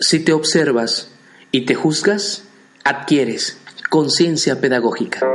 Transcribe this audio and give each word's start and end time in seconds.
Si 0.00 0.20
te 0.20 0.32
observas 0.32 1.08
y 1.50 1.62
te 1.62 1.74
juzgas, 1.74 2.44
adquieres 2.84 3.58
conciencia 3.90 4.60
pedagógica. 4.60 5.26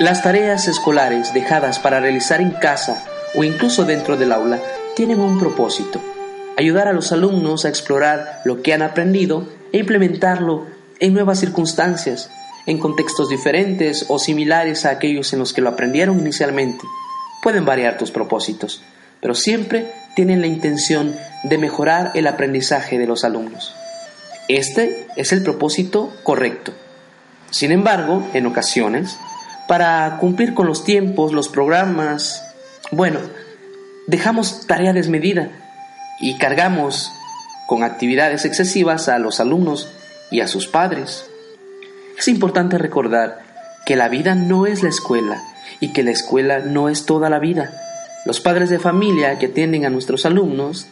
Las 0.00 0.24
tareas 0.24 0.66
escolares 0.66 1.32
dejadas 1.34 1.78
para 1.78 2.00
realizar 2.00 2.40
en 2.40 2.50
casa 2.50 3.04
o 3.36 3.44
incluso 3.44 3.84
dentro 3.84 4.16
del 4.16 4.32
aula 4.32 4.60
tienen 4.96 5.20
un 5.20 5.38
propósito, 5.38 6.00
ayudar 6.56 6.88
a 6.88 6.92
los 6.92 7.12
alumnos 7.12 7.64
a 7.64 7.68
explorar 7.68 8.40
lo 8.44 8.62
que 8.62 8.72
han 8.72 8.82
aprendido 8.82 9.48
e 9.70 9.78
implementarlo 9.78 10.66
en 10.98 11.14
nuevas 11.14 11.38
circunstancias, 11.38 12.28
en 12.68 12.76
contextos 12.76 13.30
diferentes 13.30 14.04
o 14.08 14.18
similares 14.18 14.84
a 14.84 14.90
aquellos 14.90 15.32
en 15.32 15.38
los 15.38 15.54
que 15.54 15.62
lo 15.62 15.70
aprendieron 15.70 16.20
inicialmente. 16.20 16.84
Pueden 17.42 17.64
variar 17.64 17.96
tus 17.96 18.10
propósitos, 18.10 18.82
pero 19.22 19.34
siempre 19.34 19.90
tienen 20.14 20.42
la 20.42 20.48
intención 20.48 21.16
de 21.44 21.56
mejorar 21.56 22.12
el 22.14 22.26
aprendizaje 22.26 22.98
de 22.98 23.06
los 23.06 23.24
alumnos. 23.24 23.74
Este 24.48 25.06
es 25.16 25.32
el 25.32 25.42
propósito 25.42 26.12
correcto. 26.22 26.74
Sin 27.50 27.72
embargo, 27.72 28.22
en 28.34 28.44
ocasiones, 28.44 29.16
para 29.66 30.18
cumplir 30.20 30.52
con 30.52 30.66
los 30.66 30.84
tiempos, 30.84 31.32
los 31.32 31.48
programas. 31.48 32.44
Bueno, 32.90 33.20
dejamos 34.06 34.66
tarea 34.66 34.92
desmedida 34.92 35.48
y 36.20 36.36
cargamos 36.36 37.12
con 37.66 37.82
actividades 37.82 38.44
excesivas 38.44 39.08
a 39.08 39.18
los 39.18 39.40
alumnos 39.40 39.88
y 40.30 40.40
a 40.40 40.48
sus 40.48 40.68
padres. 40.68 41.24
Es 42.18 42.26
importante 42.26 42.78
recordar 42.78 43.38
que 43.86 43.94
la 43.94 44.08
vida 44.08 44.34
no 44.34 44.66
es 44.66 44.82
la 44.82 44.88
escuela 44.88 45.40
y 45.78 45.92
que 45.92 46.02
la 46.02 46.10
escuela 46.10 46.58
no 46.58 46.88
es 46.88 47.06
toda 47.06 47.30
la 47.30 47.38
vida. 47.38 47.70
Los 48.26 48.40
padres 48.40 48.70
de 48.70 48.80
familia 48.80 49.38
que 49.38 49.46
atienden 49.46 49.86
a 49.86 49.90
nuestros 49.90 50.26
alumnos 50.26 50.88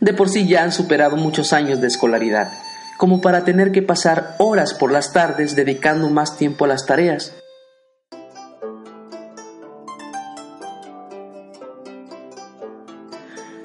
de 0.00 0.12
por 0.12 0.28
sí 0.28 0.46
ya 0.46 0.64
han 0.64 0.72
superado 0.72 1.16
muchos 1.16 1.54
años 1.54 1.80
de 1.80 1.86
escolaridad, 1.86 2.52
como 2.98 3.22
para 3.22 3.42
tener 3.42 3.72
que 3.72 3.80
pasar 3.80 4.36
horas 4.38 4.74
por 4.74 4.92
las 4.92 5.14
tardes 5.14 5.56
dedicando 5.56 6.10
más 6.10 6.36
tiempo 6.36 6.66
a 6.66 6.68
las 6.68 6.84
tareas. 6.84 7.32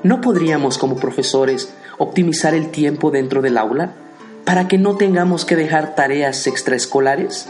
¿No 0.01 0.21
podríamos 0.21 0.77
como 0.77 0.95
profesores 0.95 1.73
optimizar 1.97 2.53
el 2.53 2.71
tiempo 2.71 3.11
dentro 3.11 3.41
del 3.41 3.57
aula 3.57 3.95
para 4.45 4.67
que 4.67 4.77
no 4.77 4.97
tengamos 4.97 5.45
que 5.45 5.55
dejar 5.55 5.95
tareas 5.95 6.47
extraescolares? 6.47 7.49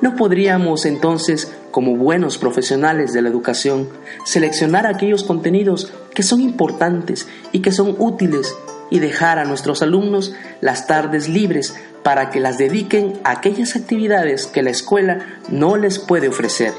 ¿No 0.00 0.14
podríamos 0.14 0.86
entonces, 0.86 1.52
como 1.72 1.96
buenos 1.96 2.38
profesionales 2.38 3.12
de 3.12 3.22
la 3.22 3.28
educación, 3.28 3.88
seleccionar 4.24 4.86
aquellos 4.86 5.24
contenidos 5.24 5.92
que 6.14 6.22
son 6.22 6.40
importantes 6.40 7.26
y 7.50 7.60
que 7.60 7.72
son 7.72 7.96
útiles 7.98 8.54
y 8.90 9.00
dejar 9.00 9.38
a 9.38 9.44
nuestros 9.44 9.82
alumnos 9.82 10.34
las 10.60 10.86
tardes 10.86 11.28
libres 11.28 11.74
para 12.04 12.30
que 12.30 12.38
las 12.38 12.58
dediquen 12.58 13.14
a 13.24 13.32
aquellas 13.32 13.74
actividades 13.74 14.46
que 14.46 14.62
la 14.62 14.70
escuela 14.70 15.26
no 15.48 15.76
les 15.76 15.98
puede 15.98 16.28
ofrecer? 16.28 16.72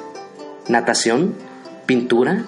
Natación, 0.70 1.36
pintura, 1.86 2.46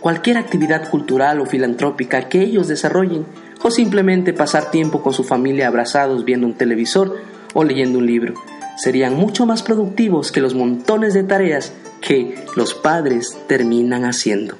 cualquier 0.00 0.38
actividad 0.38 0.90
cultural 0.90 1.40
o 1.40 1.46
filantrópica 1.46 2.28
que 2.28 2.42
ellos 2.42 2.68
desarrollen 2.68 3.26
o 3.64 3.70
simplemente 3.70 4.34
pasar 4.34 4.70
tiempo 4.70 5.02
con 5.02 5.14
su 5.14 5.24
familia 5.24 5.68
abrazados 5.68 6.24
viendo 6.24 6.46
un 6.46 6.54
televisor 6.54 7.16
o 7.54 7.64
leyendo 7.64 7.98
un 7.98 8.06
libro. 8.06 8.34
Serían 8.76 9.14
mucho 9.14 9.46
más 9.46 9.62
productivos 9.62 10.30
que 10.30 10.42
los 10.42 10.54
montones 10.54 11.14
de 11.14 11.24
tareas 11.24 11.72
que 12.02 12.44
los 12.56 12.74
padres 12.74 13.38
terminan 13.48 14.04
haciendo. 14.04 14.56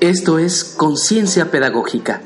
Esto 0.00 0.38
es 0.38 0.64
Conciencia 0.64 1.52
Pedagógica. 1.52 2.22